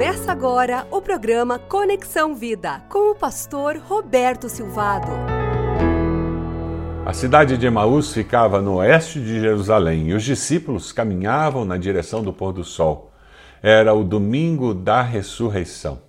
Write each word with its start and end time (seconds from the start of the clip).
Começa 0.00 0.32
agora 0.32 0.86
o 0.90 1.02
programa 1.02 1.58
Conexão 1.58 2.34
Vida 2.34 2.80
com 2.88 3.10
o 3.10 3.14
pastor 3.14 3.76
Roberto 3.76 4.48
Silvado. 4.48 5.08
A 7.04 7.12
cidade 7.12 7.58
de 7.58 7.66
Emaús 7.66 8.10
ficava 8.10 8.62
no 8.62 8.76
oeste 8.76 9.20
de 9.20 9.38
Jerusalém 9.38 10.08
e 10.08 10.14
os 10.14 10.24
discípulos 10.24 10.90
caminhavam 10.90 11.66
na 11.66 11.76
direção 11.76 12.22
do 12.22 12.32
pôr 12.32 12.50
do 12.54 12.64
sol. 12.64 13.12
Era 13.62 13.92
o 13.92 14.02
domingo 14.02 14.72
da 14.72 15.02
ressurreição. 15.02 16.00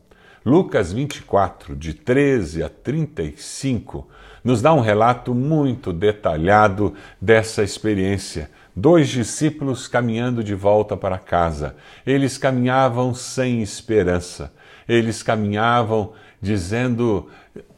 Lucas 0.46 0.94
24, 0.94 1.76
de 1.76 1.94
13 1.94 2.64
a 2.64 2.70
35, 2.70 4.08
nos 4.42 4.62
dá 4.62 4.74
um 4.74 4.80
relato 4.80 5.36
muito 5.36 5.92
detalhado 5.92 6.94
dessa 7.20 7.62
experiência. 7.62 8.50
Dois 8.76 9.10
discípulos 9.10 9.88
caminhando 9.88 10.44
de 10.44 10.56
volta 10.56 10.96
para 10.96 11.18
casa. 11.18 11.76
Eles 12.06 12.38
caminhavam 12.38 13.14
sem 13.14 13.62
esperança. 13.62 14.54
Eles 14.88 15.22
caminhavam 15.22 16.14
dizendo 16.42 17.30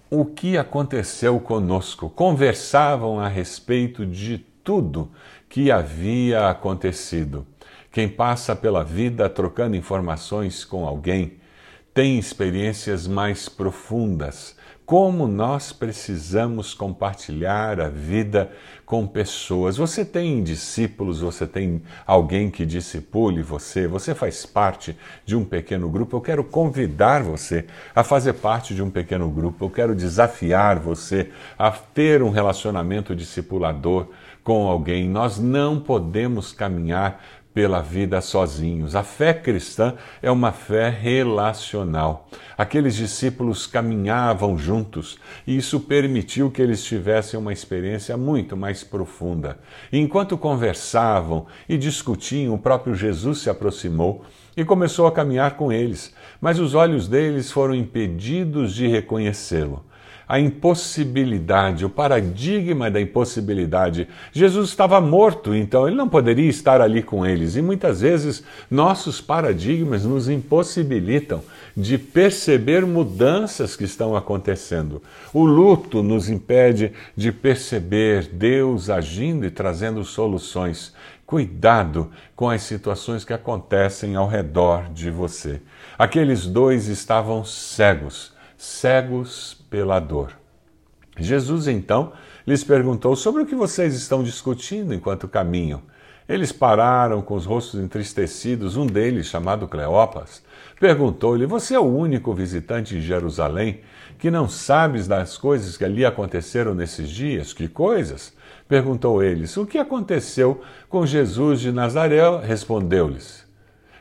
o 0.10 0.24
que 0.24 0.58
aconteceu 0.58 1.40
conosco. 1.40 2.10
Conversavam 2.10 3.20
a 3.20 3.28
respeito 3.28 4.06
de 4.06 4.38
tudo 4.64 5.12
que 5.50 5.72
havia 5.72 6.50
acontecido. 6.50 7.46
Quem 7.92 8.08
passa 8.08 8.56
pela 8.56 8.84
vida 8.84 9.28
trocando 9.30 9.76
informações 9.76 10.64
com 10.64 10.86
alguém 10.86 11.40
tem 11.94 12.18
experiências 12.18 13.08
mais 13.08 13.48
profundas. 13.48 14.56
Como 14.86 15.28
nós 15.28 15.72
precisamos 15.72 16.74
compartilhar 16.74 17.80
a 17.80 17.88
vida 17.88 18.52
com 18.86 19.08
pessoas. 19.08 19.78
Você 19.78 20.04
tem 20.04 20.44
discípulos, 20.44 21.22
você 21.22 21.48
tem 21.48 21.82
alguém 22.06 22.52
que 22.52 22.66
discipule 22.66 23.42
você, 23.42 23.88
você 23.88 24.14
faz 24.14 24.46
parte 24.46 24.96
de 25.26 25.36
um 25.36 25.46
pequeno 25.46 25.90
grupo. 25.90 26.18
Eu 26.18 26.22
quero 26.22 26.44
convidar 26.44 27.24
você 27.24 27.66
a 27.96 28.04
fazer 28.04 28.34
parte 28.34 28.76
de 28.76 28.84
um 28.84 28.90
pequeno 28.90 29.30
grupo. 29.30 29.66
Eu 29.66 29.70
quero 29.70 29.96
desafiar 29.96 30.80
você 30.80 31.32
a 31.58 31.72
ter 31.72 32.22
um 32.22 32.30
relacionamento 32.30 33.16
discipulador 33.16 34.08
com 34.44 34.68
alguém. 34.68 35.08
Nós 35.08 35.40
não 35.40 35.80
podemos 35.80 36.52
caminhar 36.52 37.24
pela 37.54 37.82
vida 37.82 38.20
sozinhos. 38.20 38.96
A 38.96 39.04
fé 39.04 39.34
cristã 39.34 39.94
é 40.22 40.32
uma 40.32 40.52
fé 40.52 40.90
relacional. 40.90 42.28
Aqueles 42.58 42.96
discípulos 42.96 43.68
caminhavam 43.68 44.58
juntos 44.58 45.20
e 45.46 45.56
isso 45.56 45.80
permitiu 45.80 46.50
que 46.50 46.62
eles 46.62 46.84
tivessem 46.84 47.40
uma 47.40 47.54
experiência 47.54 48.18
muito 48.18 48.58
mais 48.58 48.84
profunda. 48.84 49.60
E 49.92 50.00
enquanto 50.00 50.38
conversavam 50.38 51.46
e 51.70 51.78
discutiam, 51.78 52.56
o 52.56 52.60
próprio 52.60 52.96
Jesus 52.96 53.40
se 53.40 53.50
aproximou 53.50 54.26
e 54.58 54.66
começou 54.66 55.08
a 55.08 55.12
caminhar 55.12 55.56
com 55.56 55.72
eles, 55.72 56.14
mas 56.40 56.60
os 56.60 56.76
olhos 56.76 57.08
deles 57.08 57.52
foram 57.52 57.74
impedidos 57.74 58.74
de 58.74 58.88
reconhecê-lo 58.88 59.84
a 60.34 60.40
impossibilidade, 60.40 61.86
o 61.86 61.90
paradigma 61.92 62.90
da 62.90 63.00
impossibilidade. 63.00 64.08
Jesus 64.32 64.70
estava 64.70 65.00
morto, 65.00 65.54
então 65.54 65.88
ele 65.88 65.96
não 65.96 66.10
poderia 66.10 66.50
estar 66.50 66.82
ali 66.82 67.04
com 67.04 67.24
eles. 67.24 67.56
E 67.56 67.62
muitas 67.62 68.02
vezes 68.02 68.44
nossos 68.68 69.22
paradigmas 69.22 70.04
nos 70.04 70.28
impossibilitam 70.28 71.44
de 71.78 72.00
perceber 72.00 72.84
mudanças 72.84 73.76
que 73.76 73.84
estão 73.84 74.16
acontecendo. 74.16 75.04
O 75.32 75.46
luto 75.46 76.02
nos 76.02 76.28
impede 76.32 76.94
de 77.16 77.32
perceber 77.32 78.28
Deus 78.34 78.90
agindo 78.90 79.46
e 79.46 79.52
trazendo 79.52 80.04
soluções. 80.04 80.96
Cuidado 81.28 82.10
com 82.36 82.50
as 82.50 82.64
situações 82.64 83.24
que 83.24 83.34
acontecem 83.34 84.16
ao 84.16 84.28
redor 84.28 84.90
de 84.92 85.12
você. 85.12 85.62
Aqueles 85.96 86.48
dois 86.48 86.88
estavam 86.88 87.46
cegos, 87.46 88.34
cegos 88.58 89.58
pela 89.70 90.00
dor. 90.00 90.34
Jesus 91.18 91.68
então 91.68 92.14
lhes 92.46 92.64
perguntou 92.64 93.16
sobre 93.16 93.44
o 93.44 93.46
que 93.46 93.56
vocês 93.56 93.94
estão 93.94 94.24
discutindo 94.24 94.94
enquanto 94.94 95.28
caminham. 95.28 95.82
Eles 96.28 96.52
pararam 96.52 97.22
com 97.22 97.36
os 97.36 97.46
rostos 97.46 97.80
entristecidos. 97.80 98.78
Um 98.78 98.88
deles, 98.88 99.28
chamado 99.28 99.68
Cleopas, 99.68 100.42
perguntou-lhe: 100.80 101.46
Você 101.46 101.76
é 101.76 101.80
o 101.80 101.84
único 101.84 102.34
visitante 102.34 102.96
em 102.96 103.02
Jerusalém 103.02 103.82
que 104.18 104.32
não 104.32 104.48
sabes 104.48 105.08
das 105.08 105.38
coisas 105.38 105.76
que 105.76 105.84
ali 105.84 106.06
aconteceram 106.06 106.74
nesses 106.74 107.10
dias? 107.10 107.52
Que 107.52 107.68
coisas? 107.68 108.34
Perguntou 108.70 109.22
eles. 109.22 109.58
O 109.58 109.66
que 109.66 109.78
aconteceu 109.78 110.62
com 110.88 111.06
Jesus 111.06 111.60
de 111.60 111.72
Nazaré? 111.72 112.22
Respondeu-lhes. 112.40 113.46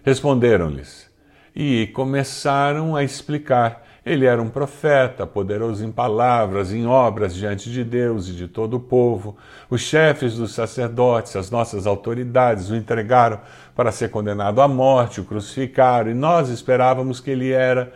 Responderam-lhes. 0.05 1.11
E 1.55 1.89
começaram 1.89 2.95
a 2.95 3.03
explicar 3.03 3.85
ele 4.05 4.27
era 4.27 4.43
um 4.43 4.49
profeta, 4.49 5.27
poderoso 5.27 5.85
em 5.85 5.93
palavras, 5.93 6.73
em 6.73 6.87
obras 6.87 7.35
diante 7.35 7.71
de 7.71 7.85
Deus 7.85 8.29
e 8.29 8.33
de 8.33 8.49
todo 8.49 8.75
o 8.75 8.81
povo. 8.81 9.37
Os 9.71 9.81
chefes 9.81 10.35
dos 10.37 10.53
sacerdotes, 10.53 11.37
as 11.37 11.51
nossas 11.51 11.87
autoridades, 11.87 12.69
o 12.69 12.75
entregaram 12.75 13.41
para 13.77 13.93
ser 13.93 14.11
condenado 14.11 14.61
à 14.61 14.67
morte, 14.67 15.21
o 15.21 15.25
crucificaram, 15.25 16.11
e 16.11 16.15
nós 16.15 16.49
esperávamos 16.49 17.21
que 17.21 17.31
ele 17.31 17.53
era 17.53 17.93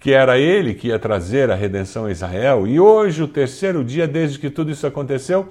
que 0.00 0.12
era 0.12 0.38
ele 0.38 0.74
que 0.74 0.88
ia 0.88 0.98
trazer 0.98 1.50
a 1.50 1.56
redenção 1.56 2.04
a 2.06 2.12
Israel. 2.12 2.68
E 2.68 2.78
hoje, 2.78 3.20
o 3.20 3.26
terceiro 3.26 3.82
dia 3.82 4.06
desde 4.06 4.38
que 4.38 4.48
tudo 4.48 4.70
isso 4.70 4.86
aconteceu, 4.86 5.48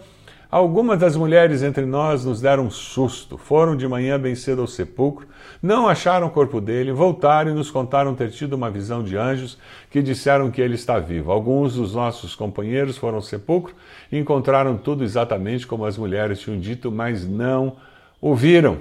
Algumas 0.49 0.97
das 0.97 1.17
mulheres 1.17 1.61
entre 1.61 1.85
nós 1.85 2.23
nos 2.23 2.39
deram 2.39 2.67
um 2.67 2.71
susto. 2.71 3.37
Foram 3.37 3.75
de 3.75 3.85
manhã 3.85 4.17
bem 4.17 4.33
cedo 4.33 4.61
ao 4.61 4.67
sepulcro, 4.67 5.27
não 5.61 5.89
acharam 5.89 6.27
o 6.27 6.29
corpo 6.31 6.61
dele, 6.61 6.93
voltaram 6.93 7.51
e 7.51 7.53
nos 7.53 7.69
contaram 7.69 8.15
ter 8.15 8.31
tido 8.31 8.53
uma 8.53 8.71
visão 8.71 9.03
de 9.03 9.17
anjos 9.17 9.57
que 9.91 10.01
disseram 10.01 10.49
que 10.49 10.61
ele 10.61 10.75
está 10.75 10.99
vivo. 10.99 11.33
Alguns 11.33 11.73
dos 11.75 11.93
nossos 11.93 12.33
companheiros 12.33 12.97
foram 12.97 13.17
ao 13.17 13.21
sepulcro 13.21 13.75
e 14.09 14.17
encontraram 14.17 14.77
tudo 14.77 15.03
exatamente 15.03 15.67
como 15.67 15.85
as 15.85 15.97
mulheres 15.97 16.39
tinham 16.39 16.57
dito, 16.57 16.89
mas 16.89 17.27
não 17.27 17.75
o 18.21 18.33
viram. 18.33 18.77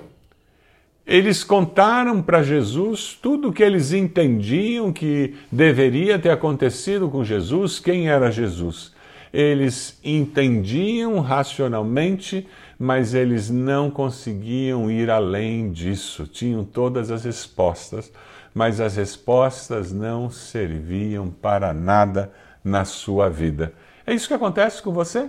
Eles 1.05 1.43
contaram 1.43 2.23
para 2.23 2.45
Jesus 2.45 3.19
tudo 3.21 3.49
o 3.49 3.53
que 3.53 3.63
eles 3.63 3.93
entendiam 3.93 4.93
que 4.93 5.35
deveria 5.51 6.17
ter 6.17 6.31
acontecido 6.31 7.09
com 7.09 7.25
Jesus, 7.25 7.81
quem 7.81 8.09
era 8.09 8.31
Jesus 8.31 8.95
eles 9.33 9.99
entendiam 10.05 11.21
racionalmente, 11.21 12.47
mas 12.79 13.15
eles 13.15 13.51
não 13.51 13.91
conseguiam 13.91 14.91
ir 14.91 15.11
além 15.11 15.71
disso. 15.71 16.27
Tinham 16.27 16.65
todas 16.65 17.11
as 17.11 17.25
respostas, 17.25 18.13
mas 18.55 18.81
as 18.81 18.97
respostas 18.97 19.93
não 19.93 20.31
serviam 20.31 21.31
para 21.31 21.73
nada 21.73 22.33
na 22.65 22.85
sua 22.85 23.29
vida. 23.29 23.73
É 24.07 24.15
isso 24.15 24.29
que 24.29 24.35
acontece 24.35 24.83
com 24.83 24.93
você? 24.93 25.29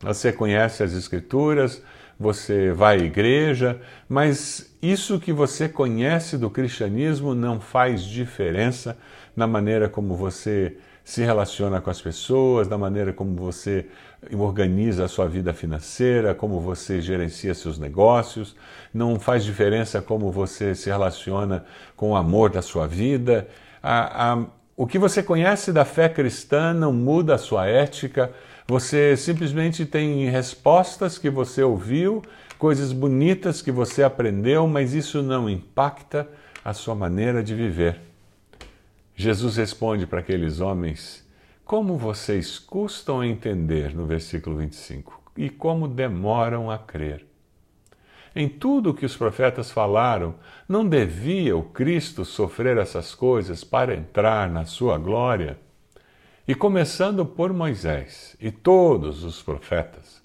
Você 0.00 0.32
conhece 0.32 0.82
as 0.82 0.92
Escrituras, 0.92 1.82
você 2.18 2.72
vai 2.72 3.00
à 3.00 3.04
igreja, 3.04 3.80
mas 4.08 4.74
isso 4.82 5.20
que 5.20 5.32
você 5.32 5.68
conhece 5.68 6.36
do 6.36 6.50
cristianismo 6.50 7.34
não 7.34 7.60
faz 7.60 8.02
diferença 8.02 8.96
na 9.34 9.46
maneira 9.46 9.88
como 9.88 10.16
você 10.16 10.76
se 11.04 11.22
relaciona 11.22 11.80
com 11.80 11.90
as 11.90 12.00
pessoas, 12.00 12.68
da 12.68 12.78
maneira 12.78 13.12
como 13.12 13.34
você 13.34 13.86
organiza 14.32 15.04
a 15.04 15.08
sua 15.08 15.26
vida 15.26 15.52
financeira, 15.52 16.34
como 16.34 16.60
você 16.60 17.00
gerencia 17.00 17.54
seus 17.54 17.78
negócios. 17.78 18.54
Não 18.94 19.18
faz 19.18 19.44
diferença 19.44 20.00
como 20.00 20.30
você 20.30 20.74
se 20.74 20.88
relaciona 20.88 21.64
com 21.96 22.10
o 22.10 22.16
amor 22.16 22.50
da 22.50 22.62
sua 22.62 22.86
vida. 22.86 23.48
A, 23.82 24.32
a, 24.32 24.46
o 24.76 24.86
que 24.86 24.98
você 24.98 25.22
conhece 25.22 25.72
da 25.72 25.84
fé 25.84 26.08
cristã 26.08 26.72
não 26.72 26.92
muda 26.92 27.34
a 27.34 27.38
sua 27.38 27.66
ética. 27.66 28.32
Você 28.68 29.16
simplesmente 29.16 29.84
tem 29.84 30.28
respostas 30.30 31.18
que 31.18 31.28
você 31.28 31.64
ouviu, 31.64 32.22
coisas 32.58 32.92
bonitas 32.92 33.60
que 33.60 33.72
você 33.72 34.04
aprendeu, 34.04 34.68
mas 34.68 34.94
isso 34.94 35.20
não 35.20 35.50
impacta 35.50 36.28
a 36.64 36.72
sua 36.72 36.94
maneira 36.94 37.42
de 37.42 37.56
viver. 37.56 38.11
Jesus 39.22 39.56
responde 39.56 40.04
para 40.04 40.18
aqueles 40.18 40.58
homens: 40.58 41.24
Como 41.64 41.96
vocês 41.96 42.58
custam 42.58 43.20
a 43.20 43.26
entender, 43.26 43.94
no 43.94 44.04
versículo 44.04 44.56
25, 44.56 45.22
e 45.36 45.48
como 45.48 45.86
demoram 45.86 46.68
a 46.68 46.76
crer. 46.76 47.24
Em 48.34 48.48
tudo 48.48 48.90
o 48.90 48.94
que 48.94 49.06
os 49.06 49.16
profetas 49.16 49.70
falaram, 49.70 50.34
não 50.68 50.88
devia 50.88 51.56
o 51.56 51.62
Cristo 51.62 52.24
sofrer 52.24 52.76
essas 52.78 53.14
coisas 53.14 53.62
para 53.62 53.94
entrar 53.94 54.50
na 54.50 54.64
sua 54.64 54.98
glória? 54.98 55.56
E 56.48 56.54
começando 56.54 57.24
por 57.24 57.52
Moisés 57.52 58.36
e 58.40 58.50
todos 58.50 59.22
os 59.22 59.40
profetas, 59.40 60.20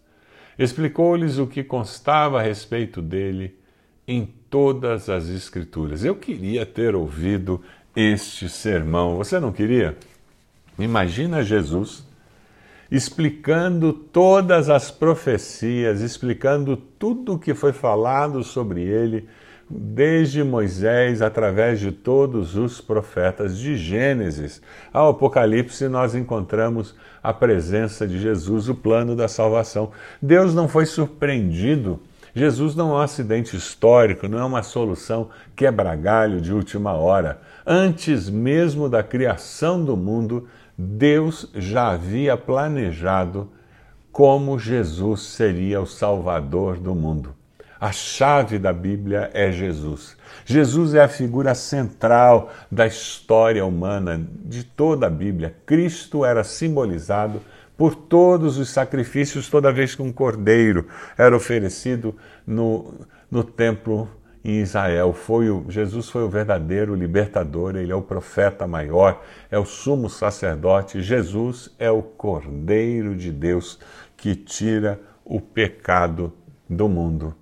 explicou-lhes 0.57 1.38
o 1.38 1.45
que 1.45 1.63
constava 1.63 2.39
a 2.39 2.44
respeito 2.44 2.99
dele 2.99 3.59
em 4.07 4.25
todas 4.49 5.09
as 5.09 5.27
Escrituras. 5.27 6.03
Eu 6.03 6.15
queria 6.15 6.65
ter 6.65 6.95
ouvido 6.95 7.61
este 7.97 8.47
sermão. 8.47 9.17
Você 9.17 9.39
não 9.39 9.51
queria? 9.51 9.97
Imagina 10.77 11.41
Jesus 11.41 12.05
explicando 12.91 13.91
todas 13.91 14.69
as 14.69 14.91
profecias, 14.91 15.99
explicando 16.01 16.77
tudo 16.77 17.33
o 17.33 17.39
que 17.39 17.55
foi 17.55 17.73
falado 17.73 18.44
sobre 18.44 18.83
ele 18.83 19.27
desde 19.69 20.44
Moisés, 20.44 21.21
através 21.21 21.79
de 21.79 21.91
todos 21.91 22.55
os 22.55 22.79
profetas, 22.79 23.57
de 23.57 23.75
Gênesis 23.75 24.61
ao 24.94 25.09
Apocalipse, 25.09 25.89
nós 25.89 26.15
encontramos 26.15 26.95
a 27.21 27.33
presença 27.33 28.07
de 28.07 28.19
Jesus, 28.19 28.69
o 28.69 28.75
plano 28.75 29.15
da 29.15 29.27
salvação. 29.27 29.91
Deus 30.21 30.53
não 30.53 30.69
foi 30.69 30.85
surpreendido. 30.85 31.99
Jesus 32.38 32.75
não 32.75 32.92
é 32.92 32.94
um 32.94 33.01
acidente 33.01 33.57
histórico, 33.57 34.28
não 34.28 34.38
é 34.38 34.45
uma 34.45 34.62
solução 34.62 35.30
quebra-galho 35.56 36.39
de 36.39 36.54
última 36.54 36.94
hora. 36.94 37.42
Antes 37.66 38.30
mesmo 38.30 38.88
da 38.88 39.01
criação 39.01 39.84
do 39.84 39.98
mundo, 39.98 40.48
Deus 40.78 41.50
já 41.56 41.89
havia 41.89 42.38
planejado 42.38 43.50
como 44.12 44.60
Jesus 44.60 45.22
seria 45.22 45.81
o 45.81 45.88
Salvador 45.88 46.78
do 46.78 46.94
mundo. 46.94 47.34
A 47.80 47.92
chave 47.92 48.60
da 48.60 48.72
Bíblia 48.72 49.31
é 49.33 49.51
Jesus. 49.51 50.16
Jesus 50.45 50.94
é 50.94 51.04
a 51.04 51.07
figura 51.07 51.56
central 51.56 52.51
da 52.72 52.86
história 52.86 53.66
humana, 53.66 54.28
de 54.45 54.63
toda 54.63 55.07
a 55.07 55.10
Bíblia. 55.10 55.56
Cristo 55.66 56.24
era 56.24 56.44
simbolizado 56.44 57.42
por 57.77 57.95
todos 57.95 58.57
os 58.57 58.69
sacrifícios, 58.69 59.50
toda 59.50 59.71
vez 59.71 59.94
que 59.94 60.01
um 60.01 60.12
cordeiro 60.12 60.88
era 61.15 61.35
oferecido 61.35 62.15
no, 62.45 63.06
no 63.29 63.44
templo 63.44 64.09
em 64.44 64.59
Israel. 64.62 65.13
Foi 65.13 65.50
o, 65.50 65.65
Jesus 65.69 66.09
foi 66.09 66.24
o 66.24 66.29
verdadeiro 66.29 66.95
libertador, 66.95 67.75
ele 67.75 67.91
é 67.91 67.95
o 67.95 68.01
profeta 68.01 68.65
maior, 68.65 69.24
é 69.51 69.59
o 69.59 69.65
sumo 69.65 70.09
sacerdote. 70.09 71.01
Jesus 71.01 71.74
é 71.77 71.91
o 71.91 72.01
cordeiro 72.01 73.15
de 73.15 73.31
Deus 73.31 73.80
que 74.15 74.35
tira 74.35 75.00
o 75.23 75.39
pecado 75.39 76.33
do 76.68 76.89
mundo. 76.89 77.35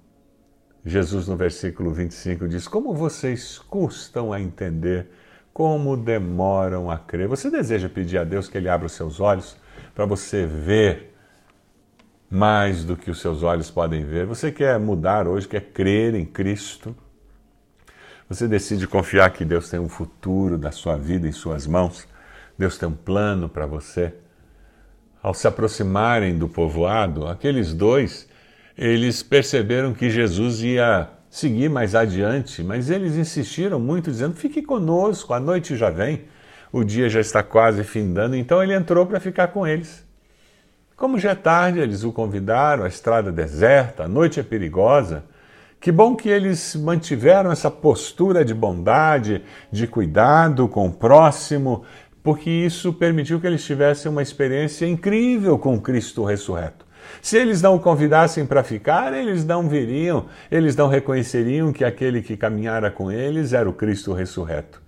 Jesus, 0.86 1.28
no 1.28 1.36
versículo 1.36 1.92
25, 1.92 2.48
diz: 2.48 2.68
Como 2.68 2.94
vocês 2.94 3.58
custam 3.58 4.34
a 4.34 4.40
entender, 4.40 5.08
como 5.54 5.96
demoram 5.96 6.92
a 6.92 6.98
crer. 6.98 7.30
Você 7.30 7.50
deseja 7.50 7.88
pedir 7.88 8.18
a 8.18 8.24
Deus 8.24 8.50
que 8.50 8.58
Ele 8.58 8.68
abra 8.68 8.88
os 8.88 8.92
seus 8.92 9.22
olhos 9.22 9.58
para 9.96 10.06
você 10.06 10.46
ver 10.46 11.16
mais 12.30 12.84
do 12.84 12.98
que 12.98 13.10
os 13.10 13.22
seus 13.22 13.42
olhos 13.42 13.72
podem 13.72 14.04
ver? 14.04 14.26
Você 14.26 14.52
quer 14.52 14.78
mudar 14.78 15.26
hoje, 15.26 15.48
quer 15.48 15.62
crer 15.62 16.14
em 16.14 16.26
Cristo? 16.26 16.94
Você 18.28 18.48
decide 18.48 18.86
confiar 18.88 19.32
que 19.32 19.46
Deus 19.46 19.70
tem 19.70 19.80
um 19.80 19.88
futuro 19.88 20.58
da 20.58 20.72
sua 20.72 20.98
vida 20.98 21.28
em 21.28 21.32
suas 21.32 21.66
mãos? 21.66 22.06
Deus 22.58 22.78
tem 22.78 22.90
um 22.90 22.96
plano 22.96 23.48
para 23.48 23.66
você? 23.66 24.14
Ao 25.24 25.34
se 25.34 25.48
aproximarem 25.48 26.38
do 26.38 26.50
povoado, 26.50 27.28
aqueles 27.28 27.74
dois 27.74 28.28
eles 28.78 29.24
perceberam 29.24 29.94
que 29.94 30.10
Jesus 30.10 30.62
ia 30.62 31.10
seguir 31.30 31.70
mais 31.70 31.96
adiante, 31.96 32.62
mas 32.62 32.90
eles 32.90 33.16
insistiram 33.16 33.80
muito, 33.80 34.12
dizendo: 34.12 34.36
fique 34.36 34.62
conosco, 34.62 35.34
a 35.34 35.40
noite 35.40 35.78
já 35.78 35.90
vem, 35.90 36.26
o 36.76 36.84
dia 36.84 37.08
já 37.08 37.22
está 37.22 37.42
quase 37.42 37.86
findando. 37.86 38.36
Então 38.36 38.62
ele 38.62 38.74
entrou 38.74 39.06
para 39.06 39.18
ficar 39.18 39.48
com 39.48 39.66
eles. 39.66 40.04
Como 40.98 41.18
já 41.18 41.32
é 41.32 41.36
tarde, 41.36 41.80
eles 41.80 42.04
o 42.04 42.12
convidaram, 42.12 42.84
a 42.84 42.90
estrada 42.90 43.32
deserta, 43.32 44.04
a 44.04 44.08
noite 44.10 44.42
é 44.42 44.44
perigosa. 44.44 45.24
Que 45.80 45.90
bom 45.90 46.18
que 46.18 46.28
eles 46.28 46.76
mantiveram 46.76 47.50
essa 47.50 47.72
postura 47.72 48.44
de 48.44 48.54
bondade, 48.54 49.42
de 49.72 49.88
cuidado 49.88 50.68
com 50.68 50.88
o 50.88 50.92
próximo, 50.92 51.86
porque 52.22 52.50
isso 52.50 52.92
permitiu 52.92 53.40
que 53.40 53.48
eles 53.48 53.64
tivessem 53.64 54.12
uma 54.12 54.22
experiência 54.22 54.86
incrível 54.86 55.58
com 55.58 55.80
Cristo 55.80 56.26
ressurreto. 56.26 56.86
Se 57.22 57.38
eles 57.38 57.62
não 57.62 57.76
o 57.76 57.80
convidassem 57.80 58.46
para 58.46 58.66
ficar, 58.66 59.14
eles 59.14 59.46
não 59.46 59.70
viriam, 59.70 60.26
eles 60.52 60.76
não 60.76 60.90
reconheceriam 60.90 61.72
que 61.72 61.86
aquele 61.86 62.22
que 62.22 62.36
caminhara 62.36 62.92
com 62.92 63.10
eles 63.10 63.54
era 63.54 63.70
o 63.70 63.74
Cristo 63.74 64.12
ressurreto. 64.12 64.84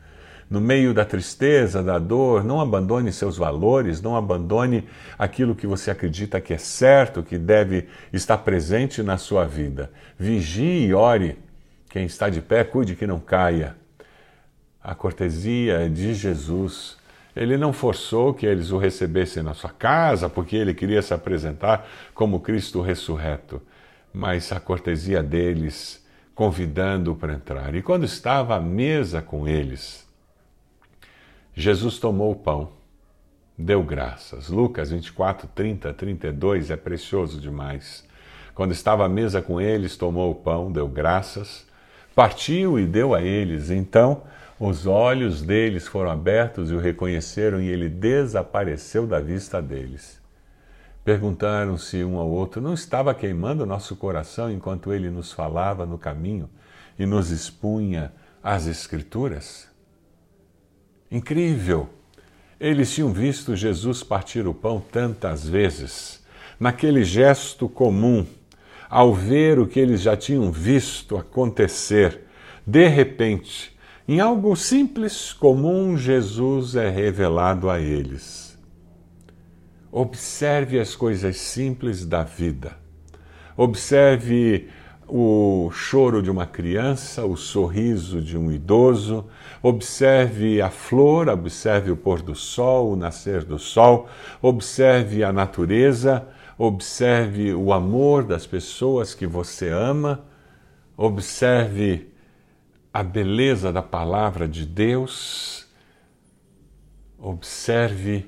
No 0.49 0.61
meio 0.61 0.93
da 0.93 1.03
tristeza, 1.03 1.83
da 1.83 1.99
dor, 1.99 2.43
não 2.43 2.61
abandone 2.61 3.11
seus 3.11 3.37
valores, 3.37 4.01
não 4.01 4.15
abandone 4.15 4.87
aquilo 5.17 5.55
que 5.55 5.67
você 5.67 5.91
acredita 5.91 6.39
que 6.39 6.53
é 6.53 6.57
certo, 6.57 7.21
que 7.21 7.37
deve 7.37 7.87
estar 8.13 8.37
presente 8.37 9.03
na 9.03 9.17
sua 9.17 9.45
vida. 9.45 9.91
Vigie 10.17 10.87
e 10.87 10.93
ore. 10.93 11.37
Quem 11.89 12.05
está 12.05 12.29
de 12.29 12.41
pé, 12.41 12.63
cuide 12.63 12.95
que 12.95 13.05
não 13.05 13.19
caia. 13.19 13.75
A 14.81 14.95
cortesia 14.95 15.89
de 15.89 16.13
Jesus 16.13 16.97
ele 17.37 17.55
não 17.55 17.71
forçou 17.71 18.33
que 18.33 18.47
eles 18.47 18.71
o 18.71 18.79
recebessem 18.79 19.43
na 19.43 19.53
sua 19.53 19.69
casa, 19.69 20.27
porque 20.27 20.55
ele 20.55 20.73
queria 20.73 21.03
se 21.03 21.13
apresentar 21.13 21.87
como 22.15 22.39
Cristo 22.39 22.81
ressurreto, 22.81 23.61
mas 24.11 24.51
a 24.51 24.59
cortesia 24.59 25.21
deles 25.21 26.03
convidando-o 26.33 27.15
para 27.15 27.33
entrar. 27.33 27.75
E 27.75 27.81
quando 27.83 28.05
estava 28.05 28.55
à 28.55 28.59
mesa 28.59 29.21
com 29.21 29.47
eles, 29.47 30.06
Jesus 31.59 31.97
tomou 31.97 32.33
o 32.33 32.35
pão, 32.35 32.69
deu 33.57 33.81
graças. 33.81 34.47
Lucas 34.47 34.91
24, 34.91 35.47
30, 35.55 35.91
32 35.91 36.69
é 36.69 36.75
precioso 36.75 37.41
demais. 37.41 38.05
Quando 38.53 38.73
estava 38.73 39.07
à 39.07 39.09
mesa 39.09 39.41
com 39.41 39.59
eles, 39.59 39.97
tomou 39.97 40.29
o 40.29 40.35
pão, 40.35 40.71
deu 40.71 40.87
graças, 40.87 41.65
partiu 42.13 42.77
e 42.77 42.85
deu 42.85 43.15
a 43.15 43.23
eles. 43.23 43.71
Então, 43.71 44.21
os 44.59 44.85
olhos 44.85 45.41
deles 45.41 45.87
foram 45.87 46.11
abertos 46.11 46.69
e 46.69 46.75
o 46.75 46.79
reconheceram, 46.79 47.59
e 47.59 47.67
ele 47.67 47.89
desapareceu 47.89 49.07
da 49.07 49.19
vista 49.19 49.59
deles. 49.59 50.21
Perguntaram-se 51.03 52.03
um 52.03 52.19
ao 52.19 52.29
outro: 52.29 52.61
não 52.61 52.75
estava 52.75 53.15
queimando 53.15 53.65
nosso 53.65 53.95
coração 53.95 54.51
enquanto 54.51 54.93
ele 54.93 55.09
nos 55.09 55.31
falava 55.31 55.87
no 55.87 55.97
caminho 55.97 56.47
e 56.99 57.05
nos 57.07 57.31
expunha 57.31 58.13
as 58.43 58.67
Escrituras? 58.67 59.66
Incrível! 61.11 61.89
Eles 62.59 62.93
tinham 62.93 63.13
visto 63.13 63.55
Jesus 63.55 64.03
partir 64.03 64.47
o 64.47 64.53
pão 64.53 64.79
tantas 64.79 65.47
vezes, 65.47 66.23
naquele 66.59 67.03
gesto 67.03 67.69
comum, 67.69 68.25
ao 68.89 69.13
ver 69.13 69.59
o 69.59 69.67
que 69.67 69.79
eles 69.79 70.01
já 70.01 70.17
tinham 70.17 70.51
visto 70.51 71.15
acontecer, 71.15 72.21
de 72.65 72.87
repente, 72.87 73.77
em 74.07 74.19
algo 74.19 74.55
simples, 74.55 75.33
comum, 75.33 75.97
Jesus 75.97 76.75
é 76.75 76.89
revelado 76.89 77.69
a 77.69 77.79
eles. 77.79 78.57
Observe 79.91 80.79
as 80.79 80.95
coisas 80.95 81.37
simples 81.37 82.05
da 82.05 82.23
vida. 82.23 82.77
Observe 83.55 84.69
o 85.07 85.69
choro 85.71 86.21
de 86.21 86.29
uma 86.29 86.45
criança, 86.45 87.25
o 87.25 87.37
sorriso 87.37 88.21
de 88.21 88.37
um 88.37 88.51
idoso, 88.51 89.25
observe 89.63 90.61
a 90.61 90.69
flor, 90.69 91.29
observe 91.29 91.91
o 91.91 91.97
pôr 91.97 92.21
do 92.21 92.35
sol, 92.35 92.91
o 92.91 92.95
nascer 92.95 93.43
do 93.43 93.57
sol, 93.57 94.09
observe 94.41 95.23
a 95.23 95.31
natureza, 95.31 96.27
observe 96.57 97.53
o 97.53 97.71
amor 97.71 98.23
das 98.23 98.45
pessoas 98.45 99.13
que 99.13 99.25
você 99.25 99.69
ama, 99.69 100.25
observe 100.97 102.11
a 102.93 103.01
beleza 103.01 103.71
da 103.71 103.81
palavra 103.81 104.47
de 104.47 104.65
Deus, 104.65 105.67
observe 107.17 108.25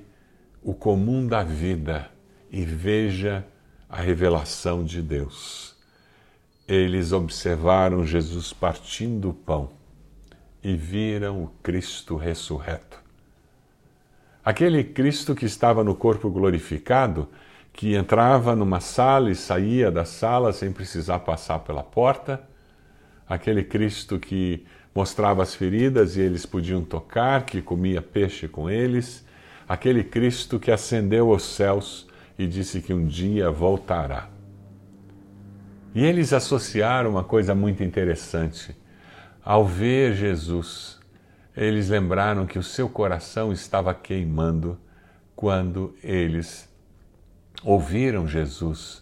o 0.62 0.74
comum 0.74 1.28
da 1.28 1.44
vida 1.44 2.10
e 2.52 2.64
veja 2.64 3.46
a 3.90 4.00
revelação 4.00 4.84
de 4.84 5.02
Deus. 5.02 5.79
Eles 6.70 7.12
observaram 7.12 8.06
Jesus 8.06 8.54
partindo 8.54 9.32
o 9.32 9.34
pão 9.34 9.72
e 10.64 10.76
viram 10.76 11.44
o 11.44 11.48
Cristo 11.64 12.16
ressurreto. 12.16 13.02
Aquele 14.46 14.84
Cristo 14.84 15.34
que 15.34 15.48
estava 15.48 15.84
no 15.84 15.96
corpo 15.96 16.30
glorificado, 16.30 17.28
que 17.74 17.96
entrava 17.96 18.56
numa 18.56 18.80
sala 18.80 19.32
e 19.32 19.36
saía 19.36 19.90
da 19.90 20.06
sala 20.06 20.54
sem 20.54 20.72
precisar 20.72 21.18
passar 21.22 21.58
pela 21.62 21.82
porta, 21.82 22.40
aquele 23.28 23.64
Cristo 23.64 24.20
que 24.20 24.64
mostrava 24.94 25.42
as 25.42 25.56
feridas 25.56 26.18
e 26.18 26.22
eles 26.22 26.46
podiam 26.46 26.84
tocar, 26.84 27.48
que 27.48 27.64
comia 27.64 28.00
peixe 28.00 28.48
com 28.48 28.70
eles, 28.70 29.26
aquele 29.68 30.04
Cristo 30.04 30.60
que 30.60 30.70
ascendeu 30.70 31.32
aos 31.32 31.42
céus 31.42 32.08
e 32.38 32.46
disse 32.46 32.80
que 32.80 32.94
um 32.94 33.08
dia 33.08 33.50
voltará. 33.50 34.30
E 35.94 36.06
eles 36.06 36.34
associaram 36.34 37.10
uma 37.10 37.24
coisa 37.24 37.56
muito 37.56 37.84
interessante. 37.84 38.76
Ao 39.44 39.66
ver 39.66 40.14
Jesus, 40.14 41.00
eles 41.56 41.90
lembraram 41.90 42.46
que 42.46 42.60
o 42.60 42.64
seu 42.64 42.88
coração 42.88 43.52
estava 43.52 43.94
queimando 43.94 44.80
quando 45.36 45.96
eles 46.04 46.70
ouviram 47.64 48.28
Jesus 48.28 49.02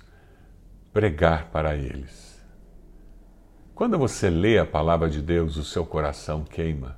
pregar 0.93 1.49
para 1.51 1.75
eles. 1.75 2.41
Quando 3.75 3.97
você 3.97 4.29
lê 4.29 4.57
a 4.57 4.65
palavra 4.65 5.09
de 5.09 5.21
Deus, 5.21 5.57
o 5.57 5.63
seu 5.63 5.85
coração 5.85 6.43
queima. 6.43 6.97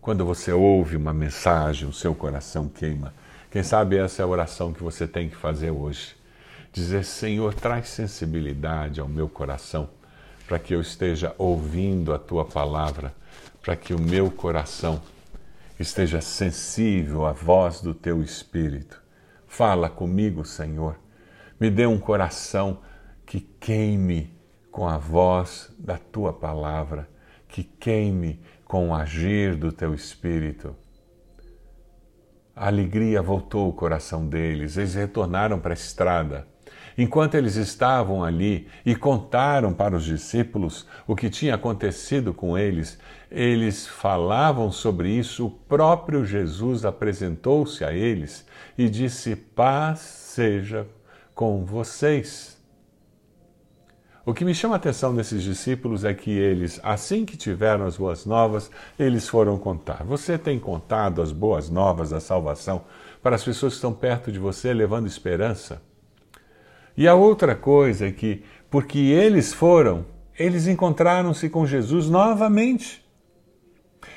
Quando 0.00 0.24
você 0.24 0.50
ouve 0.50 0.96
uma 0.96 1.12
mensagem, 1.12 1.86
o 1.86 1.92
seu 1.92 2.14
coração 2.14 2.68
queima. 2.68 3.12
Quem 3.50 3.62
sabe 3.62 3.98
essa 3.98 4.22
é 4.22 4.24
a 4.24 4.28
oração 4.28 4.72
que 4.72 4.82
você 4.82 5.06
tem 5.06 5.28
que 5.28 5.36
fazer 5.36 5.70
hoje. 5.70 6.16
Dizer, 6.72 7.04
Senhor, 7.04 7.52
traz 7.52 7.88
sensibilidade 7.88 8.98
ao 8.98 9.06
meu 9.06 9.28
coração 9.28 9.90
para 10.48 10.58
que 10.58 10.74
eu 10.74 10.80
esteja 10.80 11.34
ouvindo 11.36 12.14
a 12.14 12.18
tua 12.18 12.46
palavra, 12.46 13.14
para 13.60 13.76
que 13.76 13.92
o 13.92 14.00
meu 14.00 14.30
coração 14.30 15.00
esteja 15.78 16.20
sensível 16.22 17.26
à 17.26 17.32
voz 17.32 17.82
do 17.82 17.92
teu 17.92 18.22
espírito. 18.22 19.02
Fala 19.46 19.90
comigo, 19.90 20.46
Senhor. 20.46 20.98
Me 21.60 21.70
dê 21.70 21.86
um 21.86 21.98
coração 21.98 22.78
que 23.26 23.40
queime 23.40 24.34
com 24.70 24.88
a 24.88 24.96
voz 24.96 25.70
da 25.78 25.98
tua 25.98 26.32
palavra, 26.32 27.06
que 27.48 27.62
queime 27.62 28.40
com 28.64 28.88
o 28.88 28.94
agir 28.94 29.56
do 29.56 29.70
teu 29.70 29.94
espírito. 29.94 30.74
A 32.56 32.68
alegria 32.68 33.20
voltou 33.20 33.66
ao 33.66 33.72
coração 33.72 34.26
deles, 34.26 34.78
eles 34.78 34.94
retornaram 34.94 35.60
para 35.60 35.72
a 35.72 35.74
estrada. 35.74 36.51
Enquanto 36.96 37.34
eles 37.34 37.56
estavam 37.56 38.22
ali 38.22 38.68
e 38.84 38.94
contaram 38.94 39.72
para 39.72 39.96
os 39.96 40.04
discípulos 40.04 40.86
o 41.06 41.16
que 41.16 41.30
tinha 41.30 41.54
acontecido 41.54 42.34
com 42.34 42.56
eles, 42.56 42.98
eles 43.30 43.86
falavam 43.86 44.70
sobre 44.70 45.10
isso, 45.10 45.46
o 45.46 45.50
próprio 45.50 46.24
Jesus 46.24 46.84
apresentou-se 46.84 47.84
a 47.84 47.92
eles 47.92 48.46
e 48.76 48.88
disse: 48.88 49.34
Paz 49.34 50.00
seja 50.00 50.86
com 51.34 51.64
vocês. 51.64 52.60
O 54.24 54.32
que 54.32 54.44
me 54.44 54.54
chama 54.54 54.74
a 54.74 54.76
atenção 54.76 55.12
desses 55.16 55.42
discípulos 55.42 56.04
é 56.04 56.14
que 56.14 56.30
eles, 56.30 56.78
assim 56.84 57.24
que 57.24 57.36
tiveram 57.36 57.86
as 57.86 57.96
boas 57.96 58.24
novas, 58.24 58.70
eles 58.96 59.28
foram 59.28 59.58
contar. 59.58 60.04
Você 60.04 60.38
tem 60.38 60.60
contado 60.60 61.20
as 61.20 61.32
boas 61.32 61.68
novas 61.68 62.10
da 62.10 62.20
salvação 62.20 62.84
para 63.20 63.34
as 63.34 63.42
pessoas 63.42 63.72
que 63.72 63.78
estão 63.78 63.92
perto 63.92 64.30
de 64.30 64.38
você, 64.38 64.72
levando 64.72 65.08
esperança? 65.08 65.82
E 66.96 67.08
a 67.08 67.14
outra 67.14 67.54
coisa 67.54 68.08
é 68.08 68.12
que, 68.12 68.42
porque 68.70 68.98
eles 68.98 69.52
foram, 69.52 70.04
eles 70.38 70.66
encontraram-se 70.66 71.48
com 71.48 71.66
Jesus 71.66 72.08
novamente. 72.08 73.02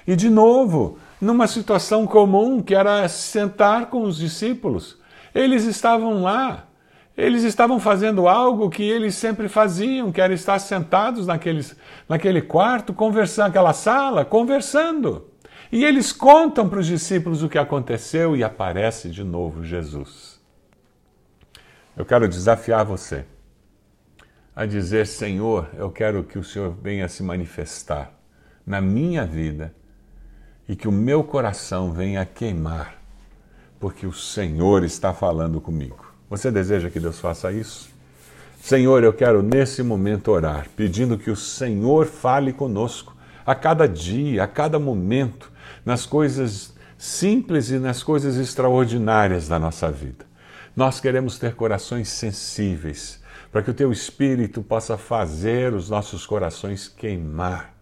E 0.07 0.15
de 0.15 0.29
novo, 0.29 0.97
numa 1.19 1.47
situação 1.47 2.05
comum 2.05 2.61
que 2.61 2.75
era 2.75 3.07
sentar 3.07 3.87
com 3.87 4.03
os 4.03 4.17
discípulos. 4.17 4.97
Eles 5.33 5.65
estavam 5.65 6.21
lá, 6.21 6.67
eles 7.17 7.43
estavam 7.43 7.79
fazendo 7.79 8.27
algo 8.27 8.69
que 8.69 8.83
eles 8.83 9.15
sempre 9.15 9.47
faziam, 9.47 10.11
que 10.11 10.21
era 10.21 10.33
estar 10.33 10.59
sentados 10.59 11.27
naqueles, 11.27 11.75
naquele 12.07 12.41
quarto, 12.41 12.93
conversando, 12.93 13.47
naquela 13.47 13.73
sala, 13.73 14.25
conversando. 14.25 15.25
E 15.71 15.83
eles 15.83 16.13
contam 16.13 16.69
para 16.69 16.79
os 16.79 16.87
discípulos 16.87 17.41
o 17.41 17.49
que 17.49 17.57
aconteceu 17.57 18.35
e 18.35 18.43
aparece 18.43 19.09
de 19.09 19.23
novo 19.23 19.63
Jesus. 19.63 20.34
Eu 21.97 22.05
quero 22.05 22.27
desafiar 22.27 22.83
você 22.83 23.23
a 24.55 24.65
dizer: 24.65 25.07
Senhor, 25.07 25.69
eu 25.77 25.89
quero 25.89 26.23
que 26.23 26.37
o 26.37 26.43
Senhor 26.43 26.75
venha 26.81 27.07
se 27.07 27.23
manifestar 27.23 28.11
na 28.65 28.81
minha 28.81 29.25
vida 29.25 29.73
e 30.67 30.75
que 30.75 30.87
o 30.87 30.91
meu 30.91 31.23
coração 31.23 31.93
venha 31.93 32.25
queimar, 32.25 32.95
porque 33.79 34.05
o 34.05 34.11
Senhor 34.11 34.83
está 34.83 35.13
falando 35.13 35.61
comigo. 35.61 36.13
Você 36.29 36.51
deseja 36.51 36.89
que 36.89 36.99
Deus 36.99 37.19
faça 37.19 37.51
isso? 37.51 37.89
Senhor, 38.59 39.03
eu 39.03 39.13
quero 39.13 39.43
nesse 39.43 39.83
momento 39.83 40.31
orar, 40.31 40.67
pedindo 40.75 41.17
que 41.17 41.29
o 41.29 41.35
Senhor 41.35 42.07
fale 42.07 42.51
conosco 42.51 43.15
a 43.45 43.53
cada 43.53 43.87
dia, 43.87 44.43
a 44.43 44.47
cada 44.47 44.79
momento, 44.79 45.51
nas 45.85 46.05
coisas 46.05 46.73
simples 46.97 47.69
e 47.69 47.77
nas 47.77 48.01
coisas 48.01 48.37
extraordinárias 48.37 49.47
da 49.47 49.59
nossa 49.59 49.91
vida. 49.91 50.25
Nós 50.75 50.99
queremos 50.99 51.39
ter 51.39 51.55
corações 51.55 52.09
sensíveis, 52.09 53.21
para 53.51 53.61
que 53.61 53.71
o 53.71 53.73
teu 53.73 53.91
espírito 53.91 54.61
possa 54.61 54.97
fazer 54.97 55.73
os 55.73 55.89
nossos 55.89 56.25
corações 56.25 56.87
queimar. 56.87 57.73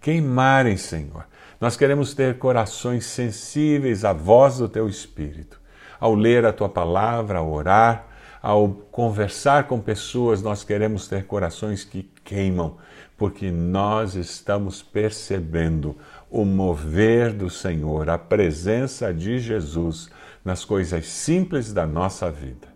Queimarem, 0.00 0.76
Senhor. 0.76 1.26
Nós 1.60 1.76
queremos 1.76 2.14
ter 2.14 2.38
corações 2.38 3.04
sensíveis 3.04 4.04
à 4.04 4.12
voz 4.12 4.58
do 4.58 4.68
teu 4.68 4.88
espírito 4.88 5.60
ao 6.00 6.14
ler 6.14 6.46
a 6.46 6.52
tua 6.52 6.68
palavra, 6.68 7.38
ao 7.38 7.52
orar, 7.52 8.06
ao 8.42 8.70
conversar 8.90 9.64
com 9.64 9.78
pessoas, 9.78 10.40
nós 10.40 10.64
queremos 10.64 11.06
ter 11.06 11.26
corações 11.26 11.84
que 11.84 12.10
queimam, 12.24 12.78
porque 13.18 13.50
nós 13.50 14.14
estamos 14.14 14.82
percebendo 14.82 15.94
o 16.30 16.46
mover 16.46 17.34
do 17.34 17.50
Senhor, 17.50 18.08
a 18.08 18.16
presença 18.16 19.12
de 19.12 19.38
Jesus 19.38 20.08
nas 20.44 20.64
coisas 20.64 21.06
simples 21.06 21.72
da 21.72 21.86
nossa 21.86 22.30
vida. 22.30 22.68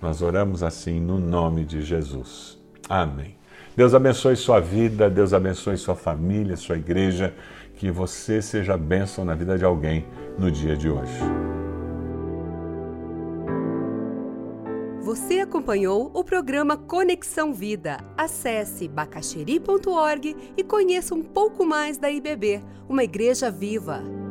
Nós 0.00 0.20
oramos 0.22 0.62
assim 0.62 1.00
no 1.00 1.18
nome 1.18 1.64
de 1.64 1.82
Jesus. 1.82 2.58
Amém. 2.88 3.36
Deus 3.76 3.94
abençoe 3.94 4.36
sua 4.36 4.60
vida, 4.60 5.08
Deus 5.08 5.32
abençoe 5.32 5.78
sua 5.78 5.94
família, 5.94 6.56
sua 6.56 6.76
igreja, 6.76 7.34
que 7.76 7.90
você 7.90 8.42
seja 8.42 8.76
bênção 8.76 9.24
na 9.24 9.34
vida 9.34 9.56
de 9.56 9.64
alguém 9.64 10.04
no 10.38 10.50
dia 10.50 10.76
de 10.76 10.90
hoje. 10.90 11.12
Você 15.00 15.40
acompanhou 15.40 16.10
o 16.14 16.22
programa 16.22 16.76
Conexão 16.76 17.52
Vida. 17.52 17.98
Acesse 18.16 18.86
bacacheri.org 18.86 20.36
e 20.56 20.62
conheça 20.62 21.14
um 21.14 21.22
pouco 21.22 21.66
mais 21.66 21.98
da 21.98 22.10
IBB, 22.10 22.62
uma 22.88 23.02
igreja 23.02 23.50
viva. 23.50 24.21